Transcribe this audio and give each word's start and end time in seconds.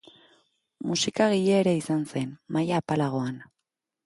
Musikagile 0.91 1.59
ere 1.65 1.75
izan 1.83 2.03
zen, 2.15 2.33
maila 2.57 2.81
apalagoan. 2.85 3.39